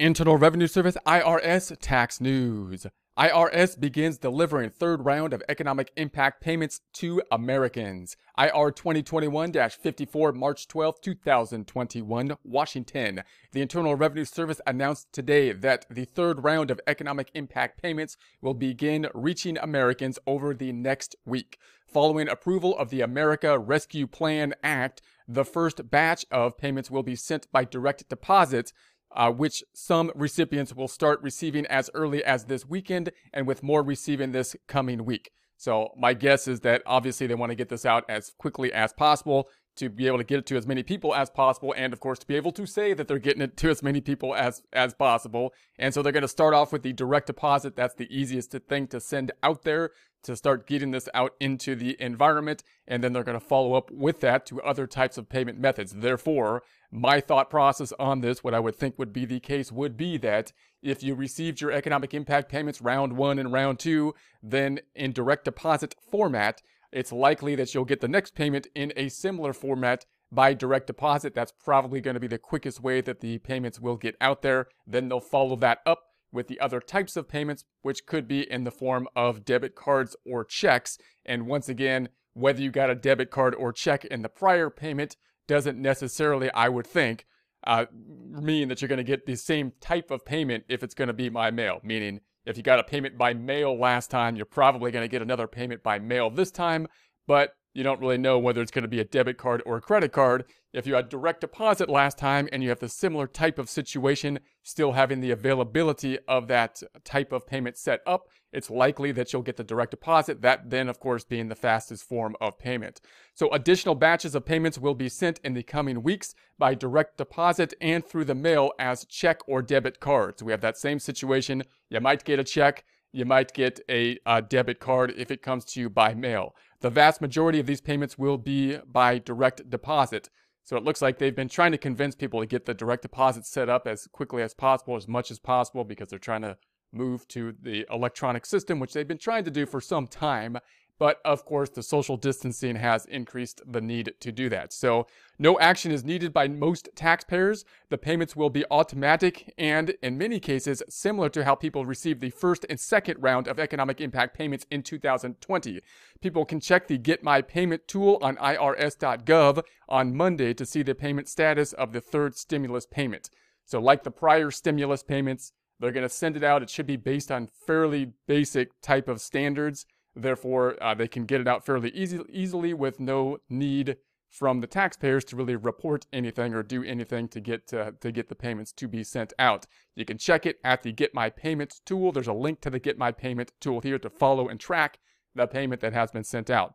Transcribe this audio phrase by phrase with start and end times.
[0.00, 2.86] Internal Revenue Service IRS tax news.
[3.18, 8.16] IRS begins delivering third round of economic impact payments to Americans.
[8.38, 13.22] IR 2021-54 March 12, 2021, Washington.
[13.52, 18.54] The Internal Revenue Service announced today that the third round of economic impact payments will
[18.54, 21.58] begin reaching Americans over the next week.
[21.86, 27.16] Following approval of the America Rescue Plan Act, the first batch of payments will be
[27.16, 28.72] sent by direct deposit
[29.12, 33.82] uh, which some recipients will start receiving as early as this weekend, and with more
[33.82, 35.30] receiving this coming week.
[35.60, 38.94] So, my guess is that obviously they want to get this out as quickly as
[38.94, 39.46] possible
[39.76, 42.18] to be able to get it to as many people as possible, and of course
[42.20, 44.94] to be able to say that they're getting it to as many people as as
[44.94, 45.52] possible.
[45.78, 47.76] And so they're going to start off with the direct deposit.
[47.76, 49.90] That's the easiest thing to send out there
[50.22, 53.90] to start getting this out into the environment, and then they're going to follow up
[53.90, 55.92] with that to other types of payment methods.
[55.92, 59.98] Therefore, my thought process on this, what I would think would be the case, would
[59.98, 60.52] be that
[60.82, 65.44] if you received your economic impact payments round one and round two, then in direct
[65.44, 70.54] deposit format, it's likely that you'll get the next payment in a similar format by
[70.54, 71.34] direct deposit.
[71.34, 74.66] That's probably going to be the quickest way that the payments will get out there.
[74.86, 78.64] Then they'll follow that up with the other types of payments, which could be in
[78.64, 80.98] the form of debit cards or checks.
[81.24, 85.16] And once again, whether you got a debit card or check in the prior payment
[85.48, 87.26] doesn't necessarily, I would think,
[87.66, 91.08] uh, mean that you're going to get the same type of payment if it's going
[91.08, 91.80] to be by mail.
[91.82, 95.22] Meaning, if you got a payment by mail last time, you're probably going to get
[95.22, 96.86] another payment by mail this time,
[97.26, 99.80] but you don't really know whether it's going to be a debit card or a
[99.80, 100.44] credit card.
[100.72, 104.40] If you had direct deposit last time and you have the similar type of situation,
[104.62, 109.42] still having the availability of that type of payment set up, it's likely that you'll
[109.42, 113.00] get the direct deposit, that then, of course, being the fastest form of payment.
[113.34, 117.74] So, additional batches of payments will be sent in the coming weeks by direct deposit
[117.80, 120.42] and through the mail as check or debit cards.
[120.42, 121.64] We have that same situation.
[121.88, 125.64] You might get a check, you might get a, a debit card if it comes
[125.66, 126.54] to you by mail.
[126.80, 130.30] The vast majority of these payments will be by direct deposit.
[130.64, 133.44] So it looks like they've been trying to convince people to get the direct deposit
[133.44, 136.56] set up as quickly as possible, as much as possible, because they're trying to
[136.92, 140.58] move to the electronic system, which they've been trying to do for some time.
[141.00, 144.70] But of course, the social distancing has increased the need to do that.
[144.70, 145.06] So
[145.38, 147.64] no action is needed by most taxpayers.
[147.88, 152.28] The payments will be automatic and, in many cases, similar to how people received the
[152.28, 155.80] first and second round of economic impact payments in 2020.
[156.20, 160.94] People can check the Get My Payment tool on irs.gov on Monday to see the
[160.94, 163.30] payment status of the third stimulus payment.
[163.64, 166.62] So, like the prior stimulus payments, they're going to send it out.
[166.62, 169.86] It should be based on fairly basic type of standards.
[170.14, 173.96] Therefore, uh, they can get it out fairly easy, easily with no need
[174.28, 178.28] from the taxpayers to really report anything or do anything to get uh, to get
[178.28, 179.66] the payments to be sent out.
[179.96, 182.12] You can check it at the Get My Payments tool.
[182.12, 184.98] There's a link to the Get My Payment tool here to follow and track
[185.34, 186.74] the payment that has been sent out.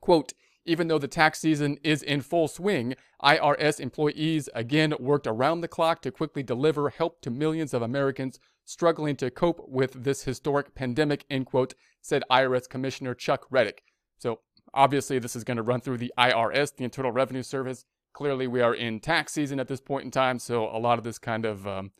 [0.00, 0.32] Quote,
[0.68, 5.68] even though the tax season is in full swing, IRS employees again worked around the
[5.68, 10.74] clock to quickly deliver help to millions of Americans struggling to cope with this historic
[10.74, 13.78] pandemic, end quote, said IRS Commissioner Chuck Rettig.
[14.18, 14.40] So
[14.74, 17.86] obviously this is going to run through the IRS, the Internal Revenue Service.
[18.12, 21.04] Clearly we are in tax season at this point in time, so a lot of
[21.04, 21.92] this kind of um,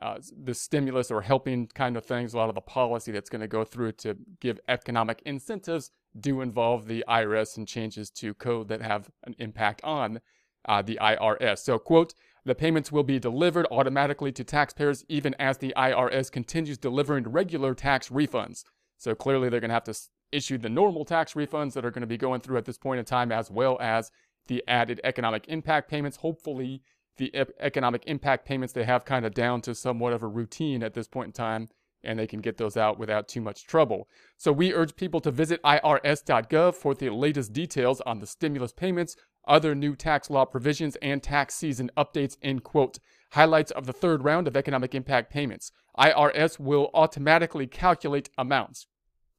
[0.00, 3.40] uh, the stimulus or helping kind of things, a lot of the policy that's going
[3.40, 8.68] to go through to give economic incentives do involve the IRS and changes to code
[8.68, 10.20] that have an impact on
[10.66, 11.58] uh, the IRS.
[11.58, 12.14] So, quote,
[12.44, 17.74] the payments will be delivered automatically to taxpayers even as the IRS continues delivering regular
[17.74, 18.64] tax refunds.
[18.98, 19.98] So clearly they're going to have to
[20.30, 22.98] issue the normal tax refunds that are going to be going through at this point
[22.98, 24.10] in time, as well as
[24.46, 26.18] the added economic impact payments.
[26.18, 26.82] Hopefully,
[27.16, 30.94] the economic impact payments they have kind of down to somewhat of a routine at
[30.94, 31.68] this point in time,
[32.04, 34.08] and they can get those out without too much trouble.
[34.36, 39.16] So we urge people to visit irs.gov for the latest details on the stimulus payments,
[39.46, 42.98] other new tax law provisions, and tax season updates, end quote.
[43.32, 45.72] Highlights of the third round of economic impact payments.
[45.98, 48.86] IRS will automatically calculate amounts.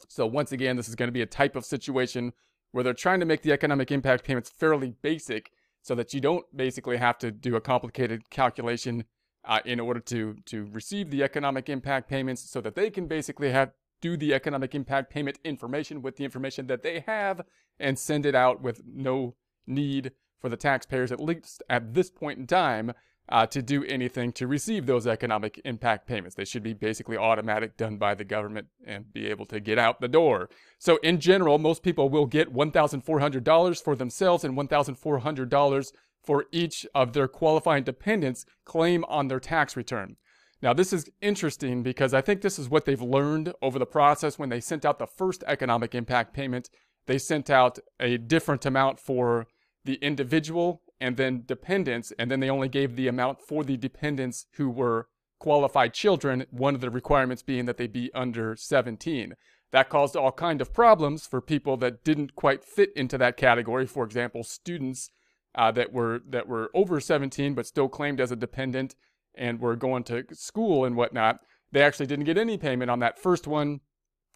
[0.10, 2.34] So once again, this is going to be a type of situation
[2.72, 5.52] where they're trying to make the economic impact payments fairly basic
[5.82, 9.06] so that you don't basically have to do a complicated calculation
[9.48, 13.52] uh, in order to to receive the economic impact payments so that they can basically
[13.52, 13.72] have
[14.02, 17.42] do the economic impact payment information with the information that they have
[17.80, 22.38] and send it out with no need for the taxpayers at least at this point
[22.38, 22.94] in time
[23.30, 26.36] uh, to do anything to receive those economic impact payments.
[26.36, 30.00] They should be basically automatic, done by the government, and be able to get out
[30.00, 30.50] the door.
[30.78, 35.92] So, in general, most people will get $1,400 for themselves and $1,400
[36.26, 40.18] for each of their qualifying dependents claim on their tax return.
[40.62, 44.40] Now, this is interesting because I think this is what they've learned over the process
[44.40, 46.70] when they sent out the first economic impact payment.
[47.06, 49.48] They sent out a different amount for
[49.84, 54.48] the individual and then dependents, and then they only gave the amount for the dependents
[54.54, 55.08] who were
[55.40, 59.36] qualified children, one of the requirements being that they be under 17.
[59.72, 63.86] That caused all kind of problems for people that didn't quite fit into that category.
[63.86, 65.12] For example, students
[65.56, 68.96] uh, that were that were over 17 but still claimed as a dependent
[69.36, 71.40] and were going to school and whatnot.
[71.72, 73.82] They actually didn't get any payment on that first one,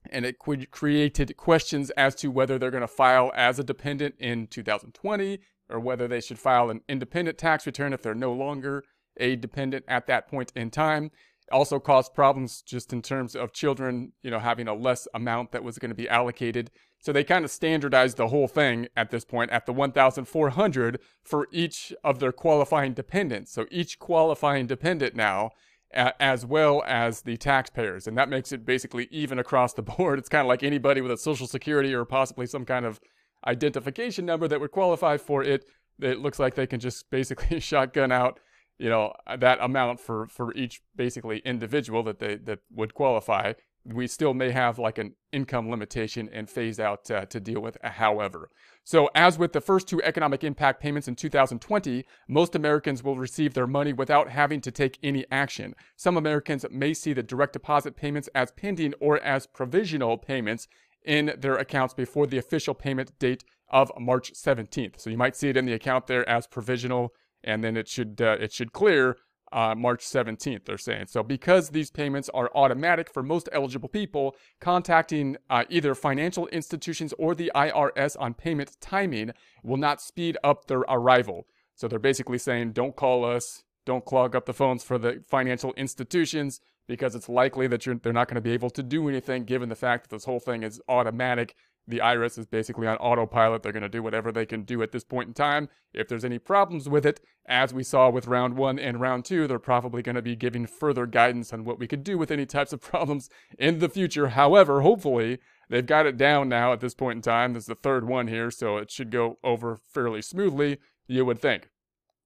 [0.09, 4.47] and it created questions as to whether they're going to file as a dependent in
[4.47, 5.39] 2020
[5.69, 8.83] or whether they should file an independent tax return if they're no longer
[9.17, 11.11] a dependent at that point in time
[11.51, 15.63] also caused problems just in terms of children, you know, having a less amount that
[15.63, 16.71] was going to be allocated.
[17.01, 21.47] So they kind of standardized the whole thing at this point at the 1,400 for
[21.51, 23.53] each of their qualifying dependents.
[23.53, 25.51] So each qualifying dependent now,
[25.93, 28.05] as well as the taxpayers.
[28.05, 30.19] And that makes it basically even across the board.
[30.19, 32.99] It's kind of like anybody with a social security or possibly some kind of
[33.47, 35.65] identification number that would qualify for it.
[36.01, 38.39] It looks like they can just basically shotgun out
[38.79, 43.53] you know that amount for for each basically individual that they that would qualify
[43.85, 47.77] we still may have like an income limitation and phase out uh, to deal with
[47.83, 48.49] however
[48.83, 53.53] so as with the first two economic impact payments in 2020 most americans will receive
[53.53, 57.95] their money without having to take any action some americans may see the direct deposit
[57.95, 60.67] payments as pending or as provisional payments
[61.05, 64.99] in their accounts before the official payment date of March 17th.
[64.99, 68.21] So you might see it in the account there as provisional and then it should
[68.21, 69.15] uh, it should clear
[69.51, 71.07] uh, March 17th, they're saying.
[71.07, 77.13] So, because these payments are automatic for most eligible people, contacting uh, either financial institutions
[77.17, 79.31] or the IRS on payment timing
[79.63, 81.47] will not speed up their arrival.
[81.75, 85.73] So, they're basically saying, don't call us, don't clog up the phones for the financial
[85.73, 89.69] institutions because it's likely that they're not going to be able to do anything given
[89.69, 91.55] the fact that this whole thing is automatic
[91.89, 93.63] the IRS is basically on autopilot.
[93.63, 95.69] They're going to do whatever they can do at this point in time.
[95.93, 99.47] If there's any problems with it, as we saw with round one and round two,
[99.47, 102.45] they're probably going to be giving further guidance on what we could do with any
[102.45, 104.29] types of problems in the future.
[104.29, 105.39] However, hopefully,
[105.69, 107.53] they've got it down now at this point in time.
[107.53, 110.77] This is the third one here, so it should go over fairly smoothly,
[111.07, 111.69] you would think.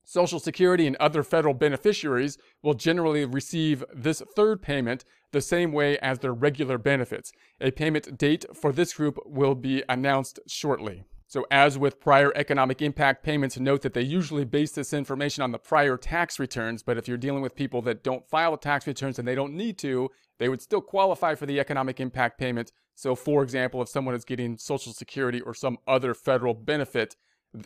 [0.03, 5.97] Social Security and other federal beneficiaries will generally receive this third payment the same way
[5.99, 7.31] as their regular benefits.
[7.59, 11.03] A payment date for this group will be announced shortly.
[11.33, 15.51] So, as with prior economic impact payments, note that they usually base this information on
[15.51, 16.83] the prior tax returns.
[16.83, 19.79] But if you're dealing with people that don't file tax returns and they don't need
[19.79, 22.71] to, they would still qualify for the economic impact payment.
[22.93, 27.15] So, for example, if someone is getting Social Security or some other federal benefit,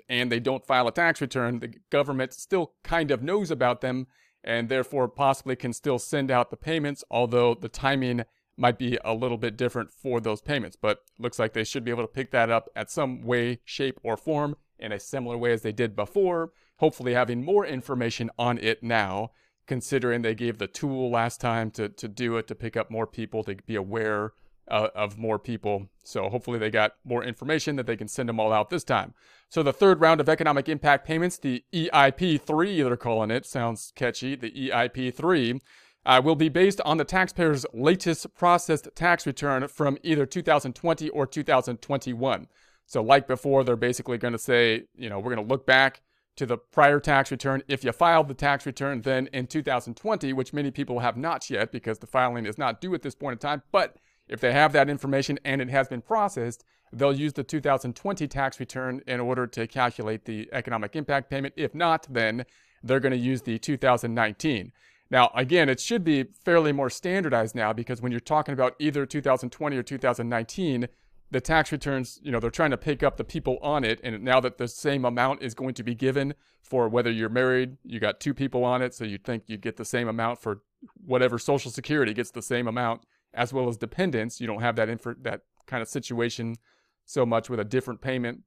[0.10, 4.08] and they don't file a tax return, the government still kind of knows about them
[4.44, 8.24] and therefore possibly can still send out the payments, although the timing
[8.56, 10.78] might be a little bit different for those payments.
[10.80, 14.00] But looks like they should be able to pick that up at some way, shape,
[14.04, 18.58] or form in a similar way as they did before, hopefully having more information on
[18.58, 19.32] it now,
[19.68, 23.08] considering they gave the tool last time to, to do it, to pick up more
[23.08, 24.34] people, to be aware
[24.70, 25.88] uh, of more people.
[26.04, 29.14] So hopefully they got more information that they can send them all out this time.
[29.50, 34.36] So the third round of economic impact payments, the EIP3, they're calling it, sounds catchy,
[34.36, 35.62] the EIP3,
[36.06, 41.26] uh, will be based on the taxpayer's latest processed tax return from either 2020 or
[41.26, 42.48] 2021.
[42.86, 46.02] So like before, they're basically going to say, you know, we're going to look back
[46.38, 47.62] to the prior tax return.
[47.68, 51.72] If you filed the tax return then in 2020, which many people have not yet
[51.72, 53.98] because the filing is not due at this point in time, but
[54.28, 58.60] if they have that information and it has been processed, they'll use the 2020 tax
[58.60, 61.54] return in order to calculate the economic impact payment.
[61.58, 62.46] If not, then
[62.84, 64.72] they're going to use the 2019.
[65.10, 69.06] Now, again, it should be fairly more standardized now because when you're talking about either
[69.06, 70.88] 2020 or 2019,
[71.32, 74.00] the tax returns, you know, they're trying to pick up the people on it.
[74.04, 77.78] And now that the same amount is going to be given for whether you're married,
[77.84, 80.62] you got two people on it, so you'd think you'd get the same amount for
[81.06, 83.04] whatever Social Security gets the same amount
[83.38, 84.42] as well as dependents.
[84.42, 84.90] You don't have that
[85.22, 86.58] that kind of situation
[87.06, 88.42] so much with a different payment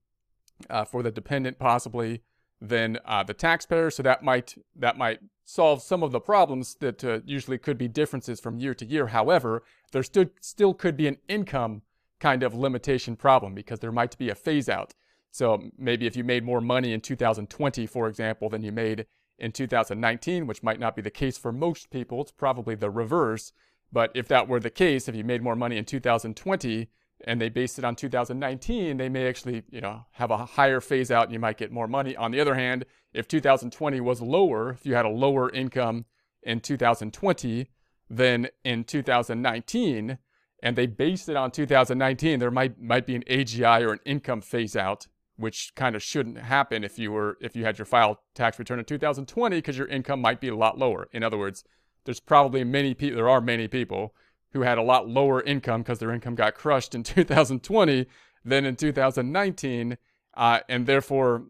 [0.68, 2.22] uh, for the dependent possibly
[2.60, 3.90] than uh, the taxpayer.
[3.90, 7.88] So that might that might solve some of the problems that uh, usually could be
[7.88, 9.06] differences from year to year.
[9.08, 11.82] However, there still still could be an income
[12.18, 14.92] kind of limitation problem because there might be a phase out.
[15.30, 19.06] So maybe if you made more money in 2020, for example, than you made
[19.38, 23.52] in 2019, which might not be the case for most people, it's probably the reverse.
[23.92, 26.88] But if that were the case, if you made more money in 2020
[27.24, 31.10] and they based it on 2019, they may actually, you know, have a higher phase
[31.10, 32.16] out and you might get more money.
[32.16, 36.06] On the other hand, if 2020 was lower, if you had a lower income
[36.42, 37.68] in 2020
[38.08, 40.18] than in 2019,
[40.62, 44.40] and they based it on 2019, there might might be an AGI or an income
[44.40, 45.06] phase out,
[45.36, 48.78] which kind of shouldn't happen if you were if you had your file tax return
[48.78, 51.08] in 2020 because your income might be a lot lower.
[51.12, 51.64] In other words,
[52.04, 54.14] there's probably many people there are many people
[54.52, 58.06] who had a lot lower income because their income got crushed in 2020
[58.44, 59.96] than in 2019,
[60.34, 61.44] uh, and therefore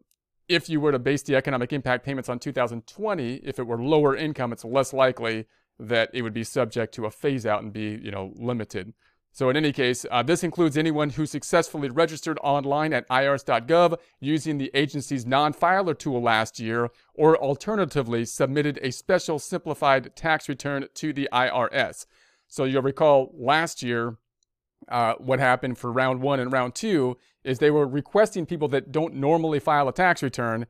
[0.48, 4.16] if you were to base the economic impact payments on 2020, if it were lower
[4.16, 5.46] income, it's less likely
[5.78, 8.92] that it would be subject to a phase out and be, you know, limited.
[9.32, 14.58] So in any case, uh, this includes anyone who successfully registered online at irs.gov using
[14.58, 21.12] the agency's non-filer tool last year, or alternatively submitted a special simplified tax return to
[21.12, 22.06] the IRS.
[22.48, 24.16] So you'll recall last year,
[24.88, 28.90] uh, what happened for round one and round two is they were requesting people that
[28.90, 30.66] don't normally file a tax return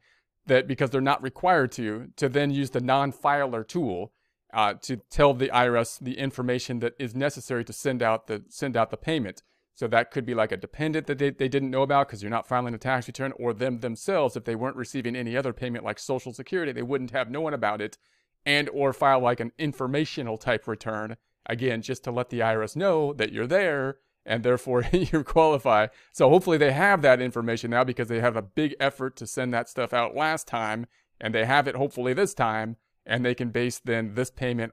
[0.47, 4.13] that because they're not required to to then use the non-filer tool
[4.53, 8.77] uh, to tell the IRS the information that is necessary to send out the send
[8.77, 9.43] out the payment.
[9.75, 12.31] So that could be like a dependent that they, they didn't know about because you're
[12.31, 15.85] not filing a tax return, or them themselves if they weren't receiving any other payment
[15.85, 17.97] like Social Security, they wouldn't have known about it,
[18.45, 21.17] and or file like an informational type return
[21.47, 25.87] again just to let the IRS know that you're there and therefore you qualify.
[26.13, 29.55] So hopefully they have that information now because they have a big effort to send
[29.55, 30.87] that stuff out last time
[31.21, 32.77] and they have it hopefully this time
[33.11, 34.73] and they can base then this payment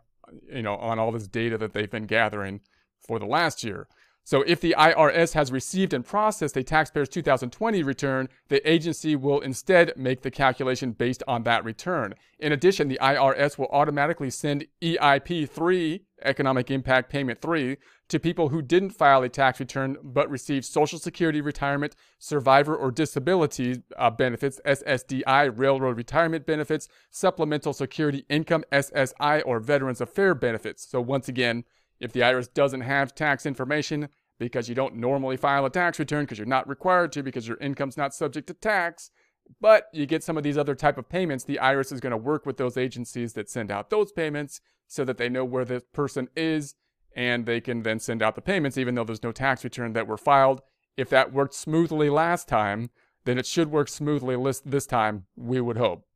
[0.54, 2.62] you know on all this data that they've been gathering
[3.06, 3.88] for the last year.
[4.28, 9.40] So if the IRS has received and processed a taxpayer's 2020 return, the agency will
[9.40, 12.14] instead make the calculation based on that return.
[12.38, 17.78] In addition, the IRS will automatically send EIP 3, Economic Impact Payment 3,
[18.10, 22.92] to people who didn't file a tax return but received Social Security retirement, survivor or
[22.92, 30.86] disability uh, benefits, SSDI, railroad retirement benefits, supplemental security income, SSI, or Veterans Affairs benefits.
[30.86, 31.64] So once again,
[32.00, 36.24] if the IRS doesn't have tax information because you don't normally file a tax return
[36.24, 39.10] because you're not required to because your income's not subject to tax,
[39.60, 42.18] but you get some of these other type of payments, the IRS is going to
[42.18, 45.82] work with those agencies that send out those payments so that they know where the
[45.94, 46.76] person is
[47.16, 50.08] and they can then send out the payments even though there's no tax return that
[50.08, 50.62] were filed.
[50.96, 52.90] If that worked smoothly last time,
[53.26, 54.36] then it should work smoothly
[54.66, 56.07] this time, we would hope.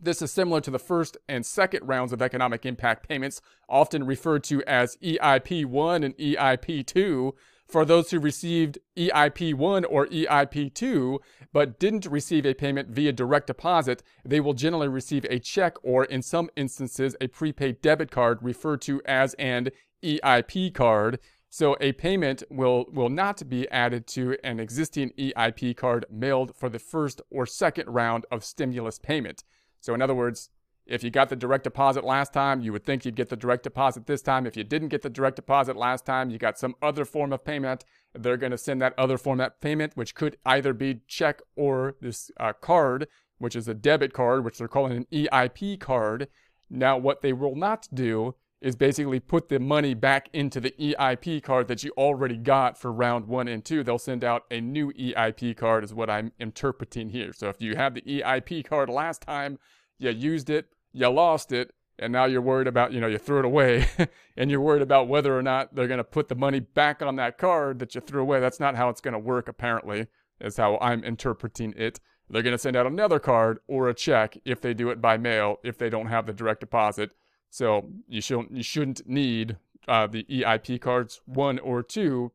[0.00, 4.44] This is similar to the first and second rounds of economic impact payments, often referred
[4.44, 7.34] to as EIP 1 and EIP 2.
[7.66, 11.20] For those who received EIP 1 or EIP 2
[11.52, 16.04] but didn't receive a payment via direct deposit, they will generally receive a check or,
[16.04, 19.70] in some instances, a prepaid debit card referred to as an
[20.02, 21.18] EIP card.
[21.48, 26.68] So a payment will, will not be added to an existing EIP card mailed for
[26.68, 29.44] the first or second round of stimulus payment.
[29.84, 30.48] So in other words,
[30.86, 33.64] if you got the direct deposit last time, you would think you'd get the direct
[33.64, 34.46] deposit this time.
[34.46, 37.44] If you didn't get the direct deposit last time, you got some other form of
[37.44, 37.84] payment.
[38.14, 41.96] They're going to send that other form of payment, which could either be check or
[42.00, 46.28] this uh, card, which is a debit card, which they're calling an EIP card.
[46.70, 51.42] Now, what they will not do is basically put the money back into the EIP
[51.42, 53.84] card that you already got for round one and two.
[53.84, 57.34] They'll send out a new EIP card, is what I'm interpreting here.
[57.34, 59.58] So if you have the EIP card last time,
[59.98, 63.40] you used it, you lost it, and now you're worried about, you know, you threw
[63.40, 63.86] it away,
[64.38, 67.16] and you're worried about whether or not they're going to put the money back on
[67.16, 68.40] that card that you threw away.
[68.40, 70.06] That's not how it's going to work, apparently,
[70.40, 72.00] is how I'm interpreting it.
[72.30, 75.18] They're going to send out another card or a check if they do it by
[75.18, 77.10] mail, if they don't have the direct deposit
[77.54, 82.32] so you shouldn't you shouldn't need uh, the EIP cards one or two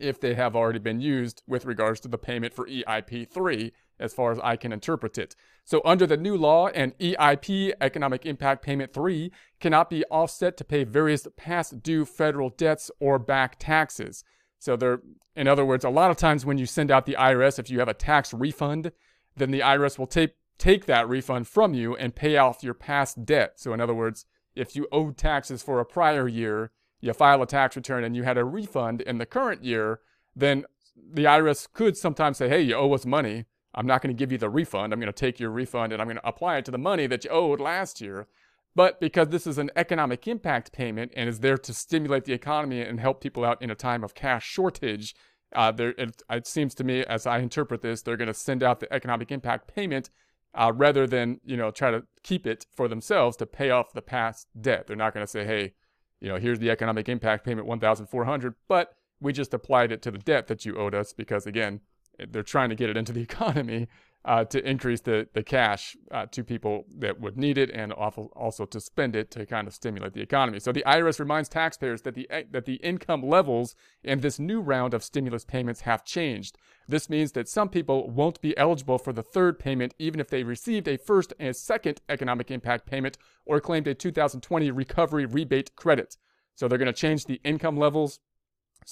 [0.00, 4.12] if they have already been used with regards to the payment for EIP three, as
[4.12, 5.36] far as I can interpret it.
[5.64, 10.64] So under the new law, an EIP economic impact payment three cannot be offset to
[10.64, 14.24] pay various past due federal debts or back taxes.
[14.58, 15.02] So there,
[15.36, 17.78] in other words, a lot of times when you send out the IRS, if you
[17.78, 18.90] have a tax refund,
[19.36, 23.24] then the IRS will take take that refund from you and pay off your past
[23.24, 23.52] debt.
[23.60, 24.26] So in other words,
[24.58, 28.24] if you owed taxes for a prior year, you file a tax return and you
[28.24, 30.00] had a refund in the current year,
[30.34, 30.64] then
[31.12, 33.46] the IRS could sometimes say, hey, you owe us money.
[33.74, 34.92] I'm not going to give you the refund.
[34.92, 37.06] I'm going to take your refund and I'm going to apply it to the money
[37.06, 38.26] that you owed last year.
[38.74, 42.80] But because this is an economic impact payment and is there to stimulate the economy
[42.80, 45.14] and help people out in a time of cash shortage,
[45.54, 48.62] uh, there, it, it seems to me, as I interpret this, they're going to send
[48.62, 50.10] out the economic impact payment
[50.54, 54.02] uh, rather than you know try to keep it for themselves to pay off the
[54.02, 54.86] past debt.
[54.86, 55.74] They're not going to say, hey,
[56.20, 60.18] you know, here's the economic impact payment 1,400, but we just applied it to the
[60.18, 61.80] debt that you owed us because again,
[62.30, 63.88] they're trying to get it into the economy
[64.28, 68.66] uh, to increase the, the cash uh, to people that would need it and also
[68.66, 70.60] to spend it to kind of stimulate the economy.
[70.60, 74.92] So the IRS reminds taxpayers that the, that the income levels in this new round
[74.92, 76.58] of stimulus payments have changed.
[76.86, 80.42] This means that some people won't be eligible for the third payment even if they
[80.42, 83.16] received a first and second economic impact payment
[83.46, 86.18] or claimed a 2020 recovery rebate credit.
[86.54, 88.20] So they're going to change the income levels.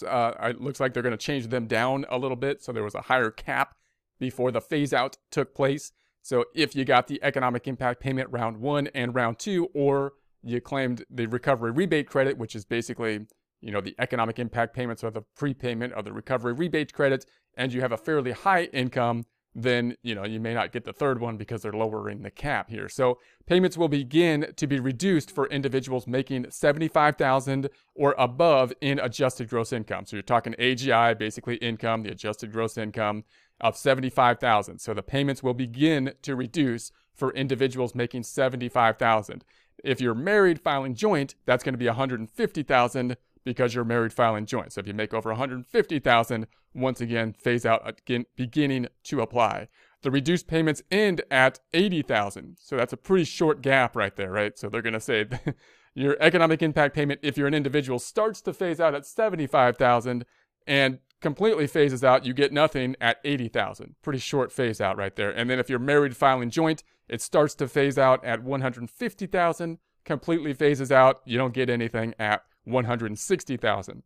[0.06, 2.62] Uh, it looks like they're going to change them down a little bit.
[2.62, 3.74] So there was a higher cap
[4.18, 5.92] before the phase out took place.
[6.22, 10.60] So if you got the economic impact payment round one and round two, or you
[10.60, 13.26] claimed the recovery rebate credit, which is basically,
[13.60, 17.72] you know, the economic impact payments or the prepayment of the recovery rebate credit, and
[17.72, 19.24] you have a fairly high income,
[19.56, 22.68] then you know you may not get the third one because they're lowering the cap
[22.68, 22.90] here.
[22.90, 29.48] So payments will begin to be reduced for individuals making 75,000 or above in adjusted
[29.48, 30.04] gross income.
[30.04, 33.24] So you're talking AGI, basically income, the adjusted gross income
[33.60, 34.78] of 75,000.
[34.78, 39.44] So the payments will begin to reduce for individuals making 75,000.
[39.82, 44.72] If you're married filing joint, that's going to be 150,000 because you're married filing joint.
[44.72, 49.68] So if you make over 150,000, once again, phase out again, beginning to apply.
[50.02, 52.58] The reduced payments end at 80,000.
[52.60, 54.58] So that's a pretty short gap right there, right?
[54.58, 55.26] So they're going to say
[55.94, 60.26] your economic impact payment if you're an individual starts to phase out at 75,000
[60.66, 63.96] and completely phases out, you get nothing at 80,000.
[64.02, 65.30] Pretty short phase out right there.
[65.30, 70.52] And then if you're married filing joint, it starts to phase out at 150,000, completely
[70.52, 74.02] phases out, you don't get anything at 160,000.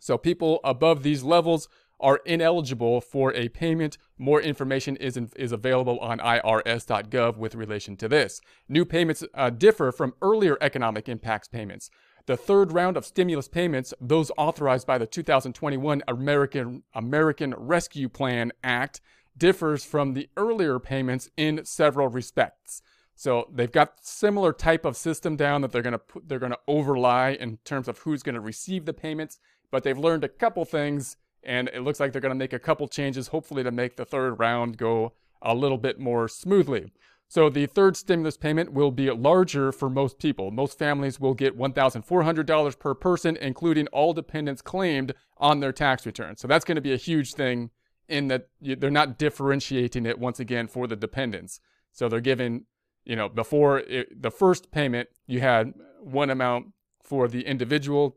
[0.00, 1.68] So people above these levels
[2.00, 3.96] are ineligible for a payment.
[4.18, 8.40] More information is, in, is available on irs.gov with relation to this.
[8.68, 11.90] New payments uh, differ from earlier economic impacts payments.
[12.26, 18.52] The third round of stimulus payments, those authorized by the 2021 American, American Rescue Plan
[18.62, 19.02] Act,
[19.36, 22.80] differs from the earlier payments in several respects.
[23.14, 26.52] So they've got similar type of system down that they're going to put, they're going
[26.52, 29.38] to overlie in terms of who's going to receive the payments,
[29.70, 32.58] but they've learned a couple things and it looks like they're going to make a
[32.58, 36.90] couple changes hopefully to make the third round go a little bit more smoothly.
[37.34, 40.52] So the third stimulus payment will be larger for most people.
[40.52, 46.36] Most families will get $1,400 per person, including all dependents claimed on their tax return.
[46.36, 47.70] So that's going to be a huge thing
[48.08, 51.58] in that they're not differentiating it once again for the dependents.
[51.90, 52.66] So they're giving,
[53.04, 56.66] you know, before it, the first payment, you had one amount
[57.02, 58.16] for the individual.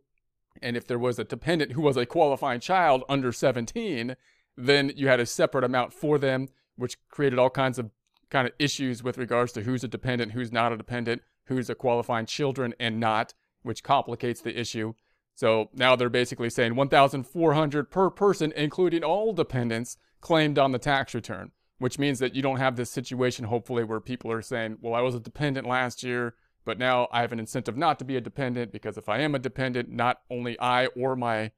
[0.61, 4.15] And if there was a dependent who was a qualifying child under 17,
[4.55, 7.89] then you had a separate amount for them, which created all kinds of
[8.29, 11.75] kind of issues with regards to who's a dependent, who's not a dependent, who's a
[11.75, 14.93] qualifying children and not, which complicates the issue.
[15.35, 21.13] So now they're basically saying 1,400 per person, including all dependents claimed on the tax
[21.13, 24.95] return, which means that you don't have this situation, hopefully, where people are saying, well,
[24.95, 26.33] I was a dependent last year,
[26.65, 29.35] but now I have an incentive not to be a dependent because if I am
[29.35, 31.51] a dependent, not only I or my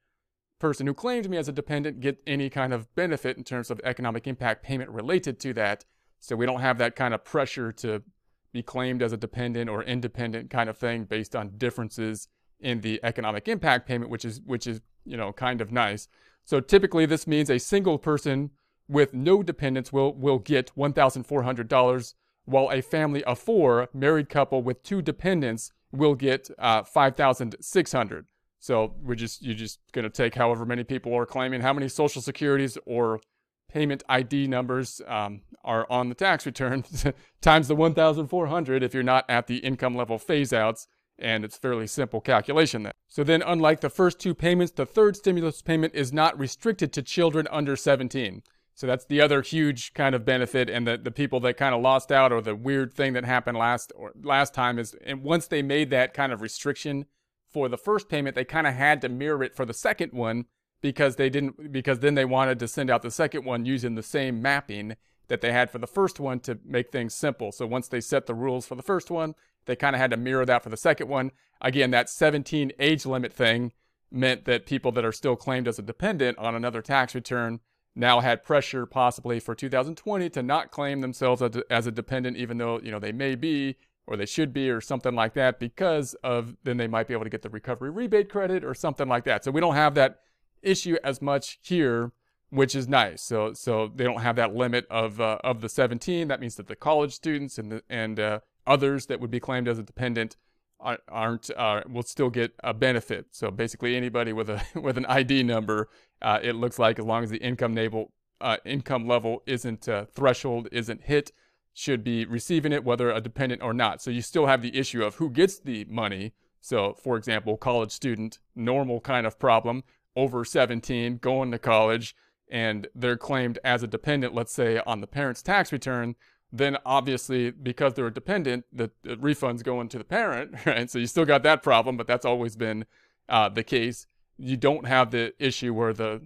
[0.60, 3.80] person who claimed me as a dependent get any kind of benefit in terms of
[3.84, 5.86] economic impact payment related to that.
[6.20, 8.04] So we don't have that kind of pressure to
[8.52, 12.28] be claimed as a dependent or independent kind of thing based on differences
[12.60, 16.08] in the economic impact payment, which is which is you know kind of nice.
[16.46, 18.52] So typically this means a single person
[18.88, 23.40] with no dependents will will get one thousand four hundred dollars, while a family of
[23.40, 28.26] four, married couple with two dependents, will get uh, five thousand six hundred.
[28.60, 32.22] So we're just you're just gonna take however many people are claiming how many social
[32.22, 33.22] securities or
[33.70, 36.84] payment ID numbers um, are on the tax return
[37.42, 40.88] times the 1,400 if you're not at the income level phase outs.
[41.18, 42.94] And it's fairly simple calculation then.
[43.10, 47.02] So then, unlike the first two payments, the third stimulus payment is not restricted to
[47.02, 48.42] children under 17.
[48.80, 51.82] So that's the other huge kind of benefit, and the, the people that kind of
[51.82, 55.48] lost out, or the weird thing that happened last or last time is, and once
[55.48, 57.04] they made that kind of restriction
[57.52, 60.46] for the first payment, they kind of had to mirror it for the second one,
[60.82, 64.04] because they didn't because then they wanted to send out the second one using the
[64.04, 64.96] same mapping
[65.28, 67.52] that they had for the first one to make things simple.
[67.52, 70.18] So once they set the rules for the first one, they kind of had to
[70.18, 71.32] mirror that for the second one.
[71.62, 73.74] Again, that 17 age limit thing
[74.12, 77.60] meant that people that are still claimed as a dependent on another tax return
[77.96, 82.80] now had pressure possibly for 2020 to not claim themselves as a dependent even though,
[82.82, 83.76] you know, they may be
[84.08, 87.26] or they should be or something like that because of then they might be able
[87.26, 89.44] to get the recovery rebate credit or something like that.
[89.44, 90.22] So we don't have that
[90.62, 92.12] issue as much here,
[92.50, 93.22] which is nice.
[93.22, 96.28] So so they don't have that limit of uh, of the 17.
[96.28, 99.68] That means that the college students and the, and uh, others that would be claimed
[99.68, 100.36] as a dependent
[100.80, 103.28] aren't uh, will still get a benefit.
[103.32, 105.90] So basically, anybody with a with an ID number,
[106.22, 110.06] uh, it looks like as long as the income level uh, income level isn't uh,
[110.06, 111.32] threshold isn't hit
[111.74, 114.02] should be receiving it, whether a dependent or not.
[114.02, 116.34] So you still have the issue of who gets the money.
[116.60, 119.84] So, for example, college student, normal kind of problem,
[120.16, 122.16] over 17, going to college,
[122.50, 126.16] and they're claimed as a dependent, let's say on the parent's tax return,
[126.52, 130.90] then obviously because they're a dependent, the, the refund's going to the parent, right?
[130.90, 132.86] So you still got that problem, but that's always been
[133.28, 134.08] uh, the case.
[134.38, 136.22] You don't have the issue where the,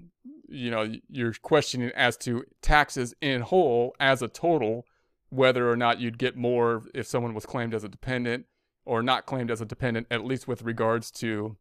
[0.48, 4.86] you know, you're questioning as to taxes in whole as a total,
[5.30, 8.46] whether or not you'd get more if someone was claimed as a dependent
[8.86, 11.58] or not claimed as a dependent, at least with regards to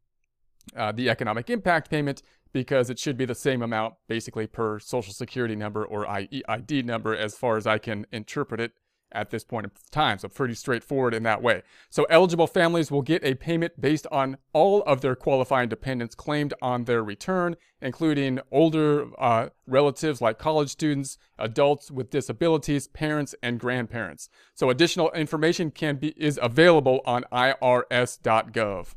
[0.76, 2.22] uh, the economic impact payment
[2.52, 7.16] because it should be the same amount basically per social security number or ID number
[7.16, 8.72] as far as I can interpret it
[9.14, 10.18] at this point in time.
[10.18, 11.62] So pretty straightforward in that way.
[11.90, 16.54] So eligible families will get a payment based on all of their qualifying dependents claimed
[16.60, 23.60] on their return, including older uh, relatives like college students, adults with disabilities, parents, and
[23.60, 24.28] grandparents.
[24.54, 28.94] So additional information can be is available on irs.gov.